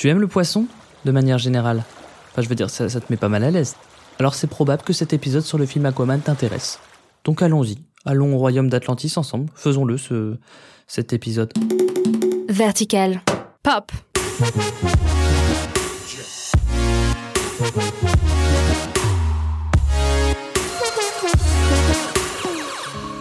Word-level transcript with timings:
Tu 0.00 0.08
aimes 0.08 0.20
le 0.20 0.28
poisson 0.28 0.64
De 1.04 1.12
manière 1.12 1.36
générale? 1.36 1.84
Enfin, 2.30 2.40
je 2.40 2.48
veux 2.48 2.54
dire, 2.54 2.70
ça, 2.70 2.88
ça 2.88 3.00
te 3.02 3.12
met 3.12 3.18
pas 3.18 3.28
mal 3.28 3.44
à 3.44 3.50
l'aise. 3.50 3.76
Alors 4.18 4.34
c'est 4.34 4.46
probable 4.46 4.82
que 4.82 4.94
cet 4.94 5.12
épisode 5.12 5.42
sur 5.42 5.58
le 5.58 5.66
film 5.66 5.84
Aquaman 5.84 6.22
t'intéresse. 6.22 6.78
Donc 7.22 7.42
allons-y. 7.42 7.76
Allons 8.06 8.34
au 8.34 8.38
royaume 8.38 8.70
d'Atlantis 8.70 9.12
ensemble. 9.16 9.50
Faisons-le, 9.54 9.98
ce, 9.98 10.38
cet 10.86 11.12
épisode. 11.12 11.52
Vertical. 12.48 13.20
Pop. 13.62 13.92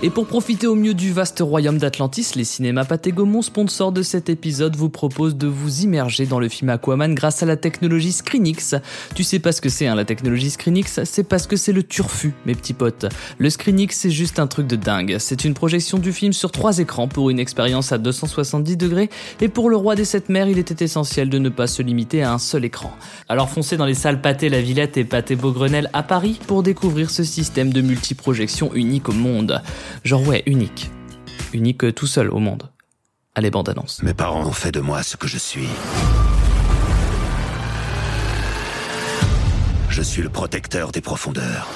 Et 0.02 0.10
pour 0.10 0.28
profiter 0.28 0.66
au 0.66 0.76
mieux 0.76 0.94
du 0.94 1.12
vaste 1.12 1.42
royaume 1.42 1.78
d'Atlantis, 1.78 2.32
les 2.38 2.46
cinémas 2.46 2.86
Pathé 2.86 3.12
Gaumont, 3.12 3.42
sponsors 3.42 3.92
de 3.92 4.02
cet 4.02 4.30
épisode, 4.30 4.78
vous 4.78 4.88
proposent 4.88 5.36
de 5.36 5.48
vous 5.48 5.82
immerger 5.82 6.26
dans 6.26 6.40
le 6.40 6.48
film 6.48 6.70
Aquaman 6.70 7.14
grâce 7.14 7.44
à 7.44 7.46
la 7.46 7.58
technologie 7.58 8.14
ScreenX. 8.14 8.76
Tu 9.14 9.26
sais 9.26 9.40
pas 9.40 9.52
ce 9.52 9.60
que 9.60 9.68
c'est 9.68 9.88
hein, 9.88 9.96
la 9.96 10.06
technologie 10.06 10.52
ScreenX 10.52 11.02
C'est 11.04 11.26
parce 11.26 11.48
que 11.48 11.58
c'est 11.58 11.74
le 11.74 11.84
turfu, 11.84 12.34
mes 12.46 12.56
petits 12.56 12.72
potes. 12.72 13.08
Le 13.40 13.50
ScreenX, 13.50 13.90
c'est 13.98 14.10
juste 14.10 14.40
un 14.40 14.48
truc 14.48 14.68
de 14.68 14.78
dingue. 14.78 15.18
C'est 15.20 15.44
une 15.44 15.54
projection 15.54 15.98
du 15.98 16.14
film 16.14 16.32
sur 16.32 16.54
trois 16.54 16.80
écrans 16.80 17.10
pour 17.10 17.30
une 17.30 17.40
expérience 17.40 17.92
à 17.92 17.98
270 17.98 18.78
degrés. 18.78 19.10
Et 19.42 19.50
pour 19.50 19.70
le 19.70 19.76
roi 19.76 19.96
des 19.96 20.06
sept 20.06 20.30
mers, 20.30 20.48
il 20.48 20.60
était 20.60 20.82
essentiel 20.82 21.30
de 21.30 21.40
ne 21.40 21.50
pas 21.50 21.68
se 21.68 21.82
limiter 21.82 22.24
à 22.24 22.32
un 22.32 22.40
seul 22.40 22.64
écran. 22.64 22.94
Alors 23.28 23.50
foncez 23.50 23.76
dans 23.76 23.86
les 23.86 23.96
salles 23.96 24.22
Pathé 24.22 24.48
La 24.48 24.62
Villette 24.62 24.96
et 24.96 25.04
Pathé 25.04 25.36
Beaugrenelle 25.36 25.90
à 25.92 26.04
Paris 26.04 26.40
pour 26.48 26.64
découvrir 26.64 27.10
ce 27.10 27.26
système 27.26 27.74
de 27.74 27.82
multiprojection 27.82 28.74
unique 28.74 29.10
au 29.10 29.14
monde. 29.14 29.62
Genre 30.04 30.28
ouais, 30.28 30.44
unique. 30.46 30.90
Unique 31.54 31.94
tout 31.96 32.08
seul 32.08 32.30
au 32.30 32.40
monde. 32.40 32.70
Allez, 33.36 33.52
bande 33.52 33.70
annonce. 33.70 34.04
Mes 34.04 34.14
parents 34.14 34.46
ont 34.46 34.52
fait 34.52 34.72
de 34.72 34.80
moi 34.80 35.04
ce 35.04 35.18
que 35.18 35.28
je 35.28 35.38
suis. 35.38 35.70
Je 39.90 40.02
suis 40.02 40.22
le 40.22 40.30
protecteur 40.30 40.92
des 40.92 41.02
profondeurs. 41.02 41.68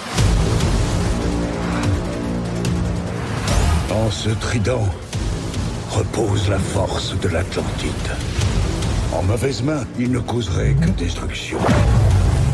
En 3.92 4.10
ce 4.10 4.30
trident 4.30 4.88
repose 5.92 6.50
la 6.50 6.60
force 6.60 7.20
de 7.20 7.28
l'Atlantide. 7.28 7.92
En 9.12 9.22
mauvaise 9.24 9.62
main, 9.62 9.86
il 10.00 10.12
ne 10.12 10.20
causerait 10.20 10.74
que 10.74 10.90
destruction. 10.90 11.60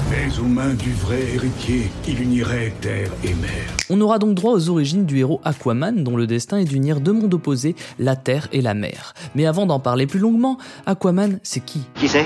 Mais 0.10 0.40
aux 0.40 0.48
mains 0.48 0.74
du 0.74 0.92
vrai 0.92 1.22
héritier, 1.36 1.92
il 2.08 2.22
unirait 2.22 2.74
terre 2.82 3.12
et 3.24 3.36
mer. 3.36 3.78
On 3.92 4.02
aura 4.02 4.18
donc 4.18 4.34
droit 4.34 4.54
aux 4.54 4.70
origines 4.70 5.06
du 5.06 5.20
héros 5.20 5.40
Aquaman, 5.44 6.04
dont 6.04 6.18
le 6.18 6.26
destin 6.26 6.58
est 6.58 6.66
d'unir 6.66 7.00
deux 7.00 7.14
mondes 7.14 7.34
opposés, 7.34 7.76
la 8.00 8.16
terre 8.16 8.48
et 8.52 8.62
la 8.62 8.74
mer. 8.74 9.14
Mais 9.36 9.46
avant 9.46 9.68
d'en 9.68 9.80
parler 9.80 10.08
plus 10.08 10.20
longuement, 10.20 10.58
Aquaman, 10.88 11.40
c'est 11.44 11.64
qui? 11.64 11.82
Qui 11.94 12.08
c'est? 12.08 12.26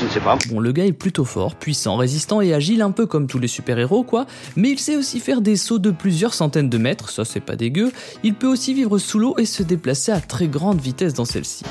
Je 0.00 0.06
ne 0.06 0.10
sais 0.10 0.20
pas. 0.20 0.38
Bon, 0.48 0.60
le 0.60 0.72
gars 0.72 0.86
est 0.86 0.94
plutôt 0.94 1.26
fort, 1.26 1.54
puissant, 1.54 1.96
résistant 1.96 2.40
et 2.40 2.54
agile, 2.54 2.80
un 2.80 2.90
peu 2.90 3.04
comme 3.04 3.26
tous 3.26 3.38
les 3.38 3.48
super-héros, 3.48 4.02
quoi. 4.02 4.24
Mais 4.56 4.70
il 4.70 4.78
sait 4.78 4.96
aussi 4.96 5.20
faire 5.20 5.42
des 5.42 5.56
sauts 5.56 5.78
de 5.78 5.90
plusieurs 5.90 6.32
centaines 6.32 6.70
de 6.70 6.78
mètres, 6.78 7.10
ça 7.10 7.26
c'est 7.26 7.40
pas 7.40 7.54
dégueu. 7.54 7.92
Il 8.22 8.32
peut 8.32 8.46
aussi 8.46 8.72
vivre 8.72 8.96
sous 8.96 9.18
l'eau 9.18 9.34
et 9.36 9.44
se 9.44 9.62
déplacer 9.62 10.10
à 10.10 10.20
très 10.20 10.48
grande 10.48 10.80
vitesse 10.80 11.12
dans 11.12 11.26
celle-ci. 11.26 11.64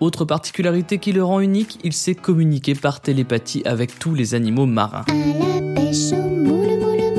Autre 0.00 0.24
particularité 0.24 0.98
qui 0.98 1.12
le 1.12 1.22
rend 1.22 1.38
unique, 1.38 1.78
il 1.84 1.92
sait 1.92 2.16
communiquer 2.16 2.74
par 2.74 3.00
télépathie 3.00 3.62
avec 3.64 3.96
tous 3.96 4.14
les 4.14 4.34
animaux 4.34 4.66
marins. 4.66 5.04
À 5.08 5.14
la 5.14 5.74
pêche 5.74 6.12
au 6.12 6.28
moule, 6.28 6.80
moule, 6.80 7.11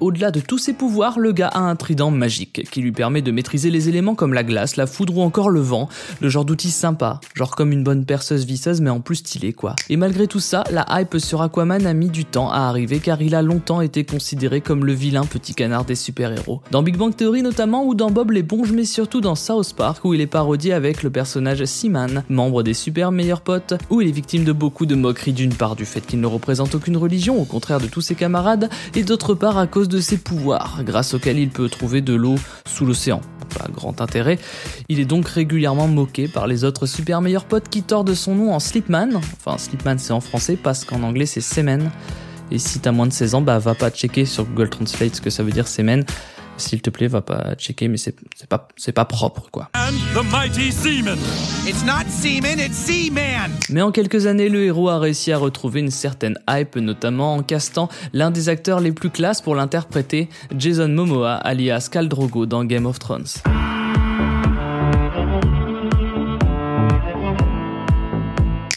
au-delà 0.00 0.30
de 0.30 0.40
tous 0.40 0.58
ses 0.58 0.72
pouvoirs, 0.72 1.18
le 1.18 1.32
gars 1.32 1.48
a 1.48 1.60
un 1.60 1.76
trident 1.76 2.10
magique 2.10 2.68
qui 2.70 2.80
lui 2.80 2.92
permet 2.92 3.22
de 3.22 3.30
maîtriser 3.30 3.70
les 3.70 3.88
éléments 3.88 4.14
comme 4.14 4.34
la 4.34 4.44
glace, 4.44 4.76
la 4.76 4.86
foudre 4.86 5.18
ou 5.18 5.22
encore 5.22 5.50
le 5.50 5.60
vent, 5.60 5.88
le 6.20 6.28
genre 6.28 6.44
d'outil 6.44 6.70
sympa, 6.70 7.20
genre 7.34 7.54
comme 7.54 7.72
une 7.72 7.84
bonne 7.84 8.04
perceuse 8.04 8.44
visseuse 8.44 8.80
mais 8.80 8.90
en 8.90 9.00
plus 9.00 9.16
stylé 9.16 9.52
quoi. 9.52 9.74
Et 9.88 9.96
malgré 9.96 10.26
tout 10.26 10.40
ça, 10.40 10.64
la 10.70 10.86
hype 10.90 11.18
sur 11.18 11.42
Aquaman 11.42 11.86
a 11.86 11.94
mis 11.94 12.08
du 12.08 12.24
temps 12.24 12.50
à 12.50 12.60
arriver 12.60 12.98
car 12.98 13.22
il 13.22 13.34
a 13.34 13.42
longtemps 13.42 13.80
été 13.80 14.04
considéré 14.04 14.60
comme 14.60 14.84
le 14.84 14.92
vilain 14.92 15.24
petit 15.24 15.54
canard 15.54 15.84
des 15.84 15.94
super-héros. 15.94 16.60
Dans 16.70 16.82
Big 16.82 16.96
Bang 16.96 17.14
Theory 17.14 17.42
notamment 17.42 17.84
ou 17.84 17.94
dans 17.94 18.10
Bob 18.10 18.30
l'éponge 18.30 18.72
mais 18.72 18.84
surtout 18.84 19.20
dans 19.20 19.34
South 19.34 19.74
Park 19.74 20.04
où 20.04 20.14
il 20.14 20.20
est 20.20 20.26
parodié 20.26 20.72
avec 20.72 21.02
le 21.02 21.10
personnage 21.10 21.64
Seaman, 21.64 22.24
membre 22.28 22.62
des 22.62 22.74
super 22.74 23.12
meilleurs 23.12 23.40
potes, 23.40 23.74
où 23.90 24.00
il 24.00 24.08
est 24.08 24.12
victime 24.12 24.44
de 24.44 24.52
beaucoup 24.52 24.86
de 24.86 24.94
moqueries 24.94 25.32
d'une 25.32 25.54
part 25.54 25.76
du 25.76 25.84
fait 25.84 26.00
qu'il 26.00 26.20
ne 26.20 26.26
représente 26.26 26.74
aucune 26.74 26.96
religion 26.96 27.40
au 27.40 27.44
contraire 27.44 27.80
de 27.80 27.86
tous 27.86 28.00
ses 28.00 28.14
camarades 28.14 28.70
et 28.94 29.02
d'autre 29.02 29.34
part 29.34 29.58
à 29.58 29.66
cause 29.66 29.87
de 29.88 30.00
ses 30.00 30.18
pouvoirs 30.18 30.80
grâce 30.84 31.14
auxquels 31.14 31.38
il 31.38 31.50
peut 31.50 31.68
trouver 31.68 32.00
de 32.00 32.14
l'eau 32.14 32.36
sous 32.66 32.86
l'océan. 32.86 33.20
Pas 33.58 33.66
grand 33.72 34.00
intérêt. 34.00 34.38
Il 34.88 35.00
est 35.00 35.04
donc 35.04 35.26
régulièrement 35.26 35.88
moqué 35.88 36.28
par 36.28 36.46
les 36.46 36.64
autres 36.64 36.86
super 36.86 37.20
meilleurs 37.20 37.46
potes 37.46 37.68
qui 37.68 37.82
tordent 37.82 38.14
son 38.14 38.34
nom 38.34 38.52
en 38.52 38.60
Slipman. 38.60 39.16
Enfin, 39.16 39.58
Slipman 39.58 39.96
c'est 39.98 40.12
en 40.12 40.20
français 40.20 40.56
parce 40.56 40.84
qu'en 40.84 41.02
anglais 41.02 41.26
c'est 41.26 41.40
Semen. 41.40 41.90
Et 42.50 42.58
si 42.58 42.78
t'as 42.78 42.92
moins 42.92 43.06
de 43.06 43.12
16 43.12 43.34
ans, 43.34 43.40
bah 43.40 43.58
va 43.58 43.74
pas 43.74 43.90
checker 43.90 44.24
sur 44.24 44.44
Google 44.44 44.70
Translate 44.70 45.16
ce 45.16 45.20
que 45.20 45.30
ça 45.30 45.42
veut 45.42 45.52
dire 45.52 45.66
Semen. 45.66 46.04
S'il 46.58 46.82
te 46.82 46.90
plaît, 46.90 47.06
va 47.06 47.22
pas 47.22 47.54
checker, 47.56 47.88
mais 47.88 47.96
c'est 47.96 48.16
c'est 48.36 48.48
pas 48.48 48.68
c'est 48.76 48.92
pas 48.92 49.04
propre 49.04 49.48
quoi. 49.50 49.70
And 49.74 49.94
the 50.14 50.24
mighty 50.30 50.72
seaman. 50.72 51.18
It's 51.66 51.84
not 51.84 52.08
seaman, 52.08 52.58
it's 52.58 52.78
Seaman! 52.78 53.50
Mais 53.70 53.82
en 53.82 53.92
quelques 53.92 54.26
années, 54.26 54.48
le 54.48 54.64
héros 54.64 54.88
a 54.88 54.98
réussi 54.98 55.32
à 55.32 55.38
retrouver 55.38 55.80
une 55.80 55.90
certaine 55.90 56.38
hype, 56.48 56.76
notamment 56.76 57.34
en 57.34 57.42
castant 57.42 57.88
l'un 58.12 58.30
des 58.30 58.48
acteurs 58.48 58.80
les 58.80 58.92
plus 58.92 59.10
classes 59.10 59.42
pour 59.42 59.54
l'interpréter, 59.54 60.28
Jason 60.56 60.88
Momoa, 60.88 61.34
alias 61.34 61.88
Khal 61.90 62.08
Drogo 62.08 62.46
dans 62.46 62.64
Game 62.64 62.86
of 62.86 62.98
Thrones. 62.98 63.26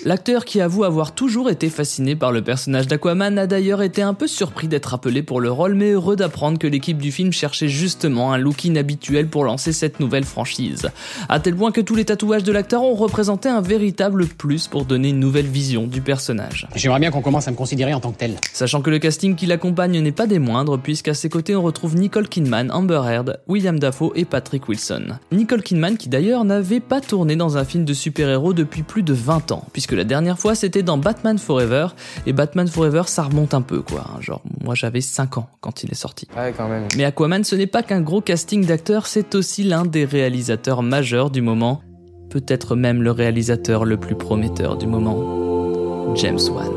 L'acteur 0.03 0.45
qui 0.45 0.61
avoue 0.61 0.83
avoir 0.83 1.13
toujours 1.13 1.51
été 1.51 1.69
fasciné 1.69 2.15
par 2.15 2.31
le 2.31 2.41
personnage 2.41 2.87
d'Aquaman 2.87 3.37
a 3.37 3.45
d'ailleurs 3.45 3.83
été 3.83 4.01
un 4.01 4.15
peu 4.15 4.25
surpris 4.25 4.67
d'être 4.67 4.95
appelé 4.95 5.21
pour 5.21 5.39
le 5.39 5.51
rôle, 5.51 5.75
mais 5.75 5.91
heureux 5.91 6.15
d'apprendre 6.15 6.57
que 6.57 6.65
l'équipe 6.65 6.97
du 6.97 7.11
film 7.11 7.31
cherchait 7.31 7.67
justement 7.67 8.33
un 8.33 8.39
look 8.39 8.65
inhabituel 8.65 9.27
pour 9.27 9.43
lancer 9.43 9.71
cette 9.73 9.99
nouvelle 9.99 10.23
franchise. 10.23 10.89
À 11.29 11.39
tel 11.39 11.55
point 11.55 11.71
que 11.71 11.81
tous 11.81 11.93
les 11.93 12.05
tatouages 12.05 12.43
de 12.43 12.51
l'acteur 12.51 12.81
ont 12.81 12.95
représenté 12.95 13.47
un 13.47 13.61
véritable 13.61 14.25
plus 14.25 14.67
pour 14.67 14.85
donner 14.85 15.09
une 15.09 15.19
nouvelle 15.19 15.45
vision 15.45 15.85
du 15.85 16.01
personnage. 16.01 16.67
J'aimerais 16.75 16.99
bien 16.99 17.11
qu'on 17.11 17.21
commence 17.21 17.47
à 17.47 17.51
me 17.51 17.55
considérer 17.55 17.93
en 17.93 17.99
tant 17.99 18.11
que 18.11 18.17
tel. 18.17 18.37
Sachant 18.53 18.81
que 18.81 18.89
le 18.89 18.97
casting 18.97 19.35
qui 19.35 19.45
l'accompagne 19.45 19.99
n'est 19.99 20.11
pas 20.11 20.25
des 20.25 20.39
moindres, 20.39 20.79
puisqu'à 20.79 21.13
ses 21.13 21.29
côtés 21.29 21.55
on 21.55 21.61
retrouve 21.61 21.95
Nicole 21.95 22.27
Kidman, 22.27 22.71
Amber 22.71 23.03
Heard, 23.05 23.39
William 23.47 23.77
Dafoe 23.77 24.13
et 24.15 24.25
Patrick 24.25 24.67
Wilson. 24.67 25.19
Nicole 25.31 25.61
Kidman 25.61 25.95
qui 25.95 26.09
d'ailleurs 26.09 26.43
n'avait 26.43 26.79
pas 26.79 27.01
tourné 27.01 27.35
dans 27.35 27.59
un 27.59 27.65
film 27.65 27.85
de 27.85 27.93
super-héros 27.93 28.53
depuis 28.53 28.81
plus 28.81 29.03
de 29.03 29.13
20 29.13 29.51
ans, 29.51 29.65
puisque 29.73 29.90
la 29.95 30.03
dernière 30.03 30.39
fois 30.39 30.55
c'était 30.55 30.83
dans 30.83 30.97
Batman 30.97 31.37
Forever, 31.37 31.87
et 32.25 32.33
Batman 32.33 32.67
Forever 32.67 33.03
ça 33.05 33.23
remonte 33.23 33.53
un 33.53 33.61
peu 33.61 33.81
quoi, 33.81 34.05
genre 34.19 34.41
moi 34.63 34.75
j'avais 34.75 35.01
5 35.01 35.37
ans 35.37 35.49
quand 35.59 35.83
il 35.83 35.91
est 35.91 35.95
sorti. 35.95 36.27
Ouais, 36.35 36.53
quand 36.55 36.67
même. 36.67 36.87
Mais 36.97 37.03
Aquaman 37.03 37.43
ce 37.43 37.55
n'est 37.55 37.67
pas 37.67 37.83
qu'un 37.83 38.01
gros 38.01 38.21
casting 38.21 38.65
d'acteurs, 38.65 39.07
c'est 39.07 39.35
aussi 39.35 39.63
l'un 39.63 39.85
des 39.85 40.05
réalisateurs 40.05 40.83
majeurs 40.83 41.29
du 41.29 41.41
moment, 41.41 41.81
peut-être 42.29 42.75
même 42.75 43.01
le 43.01 43.11
réalisateur 43.11 43.85
le 43.85 43.97
plus 43.97 44.15
prometteur 44.15 44.77
du 44.77 44.87
moment, 44.87 46.15
James 46.15 46.39
Wan. 46.51 46.71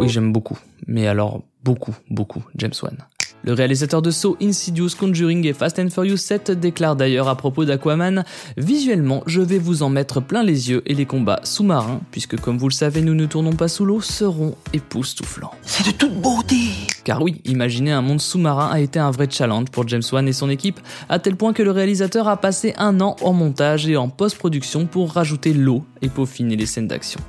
Oui, 0.00 0.08
j'aime 0.08 0.32
beaucoup, 0.32 0.58
mais 0.86 1.08
alors 1.08 1.42
beaucoup, 1.64 1.96
beaucoup 2.08 2.44
James 2.54 2.72
Wan. 2.82 2.96
Le 3.44 3.52
réalisateur 3.52 4.02
de 4.02 4.10
Saw, 4.10 4.36
Insidious, 4.42 4.90
Conjuring 4.98 5.46
et 5.46 5.52
Fast 5.52 5.78
and 5.78 5.90
Furious 5.90 6.16
7 6.16 6.50
déclare 6.50 6.96
d'ailleurs 6.96 7.28
à 7.28 7.36
propos 7.36 7.64
d'Aquaman 7.64 8.24
Visuellement, 8.56 9.22
je 9.26 9.40
vais 9.40 9.58
vous 9.58 9.82
en 9.82 9.88
mettre 9.88 10.20
plein 10.20 10.42
les 10.42 10.70
yeux 10.70 10.82
et 10.86 10.94
les 10.94 11.06
combats 11.06 11.40
sous-marins, 11.44 12.00
puisque 12.10 12.38
comme 12.38 12.58
vous 12.58 12.68
le 12.68 12.74
savez, 12.74 13.00
nous 13.00 13.14
ne 13.14 13.26
tournons 13.26 13.52
pas 13.52 13.68
sous 13.68 13.84
l'eau, 13.84 14.00
seront 14.00 14.54
époustouflants. 14.72 15.52
C'est 15.62 15.86
de 15.86 15.92
toute 15.92 16.20
beauté! 16.20 16.56
Car 17.04 17.22
oui, 17.22 17.40
imaginer 17.44 17.92
un 17.92 18.02
monde 18.02 18.20
sous-marin 18.20 18.70
a 18.70 18.80
été 18.80 18.98
un 18.98 19.10
vrai 19.10 19.28
challenge 19.30 19.70
pour 19.70 19.86
James 19.88 20.02
Wan 20.12 20.26
et 20.26 20.32
son 20.32 20.50
équipe, 20.50 20.80
à 21.08 21.18
tel 21.18 21.36
point 21.36 21.52
que 21.52 21.62
le 21.62 21.70
réalisateur 21.70 22.28
a 22.28 22.36
passé 22.38 22.74
un 22.76 23.00
an 23.00 23.16
en 23.22 23.32
montage 23.32 23.88
et 23.88 23.96
en 23.96 24.08
post-production 24.08 24.86
pour 24.86 25.12
rajouter 25.12 25.54
l'eau 25.54 25.84
et 26.02 26.08
peaufiner 26.08 26.56
les 26.56 26.66
scènes 26.66 26.88
d'action. 26.88 27.20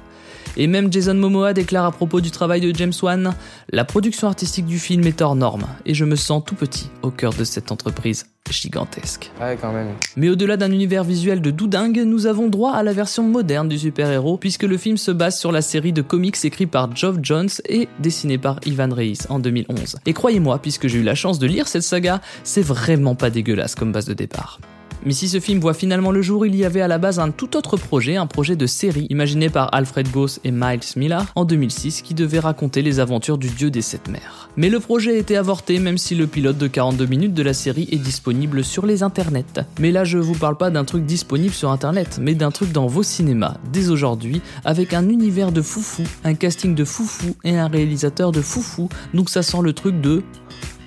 Et 0.58 0.68
même 0.68 0.92
Jason 0.92 1.16
Momoa 1.16 1.54
déclare 1.54 1.86
à 1.86 1.92
propos 1.92 2.22
du 2.22 2.32
travail 2.32 2.62
de 2.62 2.76
James 2.76 2.94
Wan 3.02 3.34
La 3.72 3.86
production 3.86 4.28
artistique 4.28 4.66
du 4.66 4.80
film 4.80 5.06
est 5.06 5.22
hors 5.22 5.36
norme, 5.36 5.66
et 5.86 5.94
je 5.94 6.06
me 6.06 6.16
sens 6.16 6.44
tout 6.46 6.56
petit 6.56 6.90
au 7.02 7.12
cœur 7.12 7.34
de 7.34 7.44
cette 7.44 7.72
entreprise 7.72 8.26
gigantesque. 8.52 9.32
Ouais, 9.40 9.58
quand 9.60 9.72
même. 9.72 9.90
Mais 10.16 10.30
au-delà 10.30 10.58
d'un 10.58 10.72
univers 10.72 11.04
visuel 11.04 11.42
de 11.42 11.52
doudingue, 11.52 12.00
nous 12.06 12.26
avons 12.26 12.48
droit 12.48 12.74
à 12.74 12.84
la 12.84 12.94
version 12.94 13.24
moderne 13.24 13.70
du 13.70 13.78
super-héros, 13.78 14.38
puisque 14.38 14.64
le 14.64 14.78
film 14.78 14.98
se 14.98 15.12
base 15.12 15.38
sur 15.38 15.52
la 15.52 15.62
série 15.62 15.94
de 15.94 16.02
comics 16.02 16.44
écrits 16.44 16.66
par 16.66 16.96
Geoff 16.96 17.18
Jones 17.22 17.50
et 17.68 17.88
dessiné 18.00 18.38
par 18.38 18.60
Ivan 18.66 18.90
Reis 18.92 19.20
en 19.30 19.40
2011. 19.40 19.98
Et 20.06 20.14
croyez-moi, 20.14 20.60
puisque 20.60 20.88
j'ai 20.88 21.00
eu 21.00 21.04
la 21.04 21.16
chance 21.16 21.40
de 21.40 21.48
lire 21.48 21.68
cette 21.68 21.84
saga, 21.84 22.22
c'est 22.44 22.62
vraiment 22.62 23.16
pas 23.16 23.30
dégueulasse 23.30 23.76
comme 23.76 23.92
base 23.92 24.06
de 24.06 24.14
départ. 24.14 24.60
Mais 25.06 25.14
si 25.14 25.30
ce 25.30 25.40
film 25.40 25.60
voit 25.60 25.74
finalement 25.74 26.12
le 26.12 26.22
jour, 26.22 26.46
il 26.46 26.56
y 26.56 26.66
avait 26.66 26.82
à 26.82 26.88
la 26.88 26.98
base 26.98 27.20
un 27.20 27.32
tout 27.32 27.56
autre 27.56 27.78
projet, 27.78 28.18
un 28.18 28.28
projet 28.28 28.56
de 28.56 28.66
série 28.66 29.08
imaginé 29.10 29.50
par 29.50 29.74
Alfred 29.74 30.12
Goss 30.12 30.40
et 30.44 30.52
Miles 30.52 30.80
Miller 30.98 31.26
en 31.36 31.46
2006 31.46 32.02
qui 32.02 32.14
devait 32.14 32.40
raconter 32.40 32.82
les 32.82 33.00
aventures 33.00 33.38
du 33.38 33.50
dieu 33.50 33.72
des 33.72 33.82
sept 33.82 34.10
mers. 34.10 34.50
Mais 34.58 34.70
le 34.70 34.80
projet 34.80 35.12
a 35.12 35.18
été 35.18 35.38
avorté 35.38 35.80
même 35.80 35.98
si 35.98 36.16
le 36.16 36.28
pilote 36.28 36.58
de 36.58 36.68
42 36.68 37.06
minutes 37.06 37.34
de 37.34 37.44
la 37.44 37.54
série 37.54 37.88
est 37.92 37.98
disponible 37.98 38.64
sur 38.64 38.86
les 38.86 39.04
internets. 39.04 39.66
Mais 39.80 39.92
là 39.92 40.04
je 40.04 40.18
vous 40.18 40.36
parle 40.36 40.58
pas 40.58 40.70
d'un 40.70 40.84
truc 40.84 41.06
disponible 41.06 41.54
sur 41.54 41.72
internet, 41.72 42.20
mais 42.22 42.36
d'un 42.36 42.52
truc 42.52 42.72
dans 42.72 42.88
vos 42.88 43.04
cinémas 43.04 43.56
dès 43.72 43.90
aujourd'hui 43.90 44.42
avec 44.66 44.94
un 44.94 45.08
univers 45.08 45.52
de 45.52 45.62
foufou, 45.62 46.04
un 46.24 46.34
casting 46.34 46.76
de 46.76 46.84
foufou 46.84 47.36
et 47.44 47.58
un 47.58 47.68
réalisateur 47.68 48.32
de 48.32 48.42
foufou. 48.42 48.90
Donc 49.14 49.30
ça 49.30 49.44
sent 49.44 49.60
le 49.64 49.74
truc 49.74 50.02
de 50.02 50.24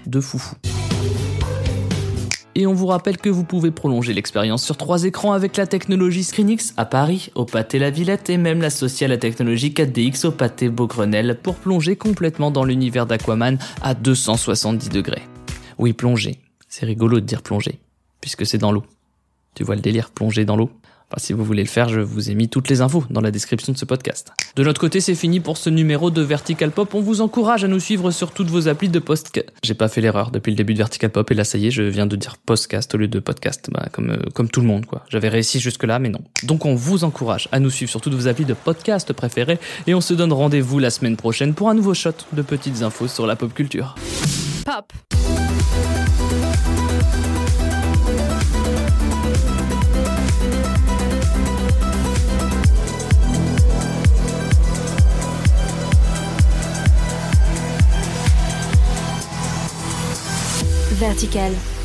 de 0.06 0.20
foufou. 0.20 0.56
Et 2.54 2.66
on 2.66 2.74
vous 2.74 2.86
rappelle 2.86 3.16
que 3.16 3.30
vous 3.30 3.44
pouvez 3.44 3.70
prolonger 3.70 4.12
l'expérience 4.12 4.62
sur 4.62 4.76
trois 4.76 5.04
écrans 5.04 5.32
avec 5.32 5.56
la 5.56 5.66
technologie 5.66 6.22
ScreenX 6.22 6.74
à 6.76 6.84
Paris, 6.84 7.30
au 7.34 7.46
Pâté 7.46 7.78
La 7.78 7.88
Villette 7.88 8.28
et 8.28 8.36
même 8.36 8.60
l'associer 8.60 9.06
à 9.06 9.08
la 9.08 9.16
technologie 9.16 9.70
4DX 9.70 10.26
au 10.26 10.32
Pâté 10.32 10.68
Beaugrenelle 10.68 11.38
pour 11.42 11.54
plonger 11.54 11.96
complètement 11.96 12.50
dans 12.50 12.64
l'univers 12.64 13.06
d'Aquaman 13.06 13.58
à 13.80 13.94
270 13.94 14.90
degrés. 14.90 15.22
Oui, 15.78 15.94
plonger. 15.94 16.40
C'est 16.68 16.84
rigolo 16.84 17.20
de 17.20 17.26
dire 17.26 17.42
plonger, 17.42 17.80
puisque 18.20 18.44
c'est 18.44 18.58
dans 18.58 18.72
l'eau. 18.72 18.84
Tu 19.54 19.64
vois 19.64 19.74
le 19.74 19.80
délire, 19.80 20.10
plonger 20.10 20.44
dans 20.44 20.56
l'eau 20.56 20.70
si 21.18 21.32
vous 21.32 21.44
voulez 21.44 21.62
le 21.62 21.68
faire, 21.68 21.88
je 21.88 22.00
vous 22.00 22.30
ai 22.30 22.34
mis 22.34 22.48
toutes 22.48 22.68
les 22.68 22.80
infos 22.80 23.04
dans 23.10 23.20
la 23.20 23.30
description 23.30 23.72
de 23.72 23.78
ce 23.78 23.84
podcast. 23.84 24.32
De 24.56 24.64
notre 24.64 24.80
côté, 24.80 25.00
c'est 25.00 25.14
fini 25.14 25.40
pour 25.40 25.56
ce 25.56 25.70
numéro 25.70 26.10
de 26.10 26.22
Vertical 26.22 26.70
Pop. 26.70 26.94
On 26.94 27.00
vous 27.00 27.20
encourage 27.20 27.64
à 27.64 27.68
nous 27.68 27.80
suivre 27.80 28.10
sur 28.10 28.32
toutes 28.32 28.48
vos 28.48 28.68
applis 28.68 28.88
de 28.88 28.98
podcast. 28.98 29.52
J'ai 29.62 29.74
pas 29.74 29.88
fait 29.88 30.00
l'erreur 30.00 30.30
depuis 30.30 30.50
le 30.50 30.56
début 30.56 30.72
de 30.72 30.78
Vertical 30.78 31.10
Pop 31.10 31.30
et 31.30 31.34
là, 31.34 31.44
ça 31.44 31.58
y 31.58 31.66
est, 31.66 31.70
je 31.70 31.82
viens 31.82 32.06
de 32.06 32.16
dire 32.16 32.36
podcast 32.36 32.94
au 32.94 32.98
lieu 32.98 33.08
de 33.08 33.18
podcast. 33.18 33.68
Bah, 33.72 33.86
comme, 33.92 34.10
euh, 34.10 34.30
comme 34.34 34.48
tout 34.48 34.60
le 34.60 34.66
monde, 34.66 34.86
quoi. 34.86 35.04
J'avais 35.08 35.28
réussi 35.28 35.60
jusque-là, 35.60 35.98
mais 35.98 36.08
non. 36.08 36.20
Donc, 36.42 36.66
on 36.66 36.74
vous 36.74 37.04
encourage 37.04 37.48
à 37.52 37.60
nous 37.60 37.70
suivre 37.70 37.90
sur 37.90 38.00
toutes 38.00 38.14
vos 38.14 38.28
applis 38.28 38.44
de 38.44 38.54
podcast 38.54 39.12
préférés 39.12 39.58
et 39.86 39.94
on 39.94 40.00
se 40.00 40.14
donne 40.14 40.32
rendez-vous 40.32 40.78
la 40.78 40.90
semaine 40.90 41.16
prochaine 41.16 41.54
pour 41.54 41.68
un 41.68 41.74
nouveau 41.74 41.94
shot 41.94 42.10
de 42.32 42.42
petites 42.42 42.82
infos 42.82 43.08
sur 43.08 43.26
la 43.26 43.36
pop 43.36 43.52
culture. 43.52 43.94
Pop. 44.64 45.11
verticale. 61.12 61.81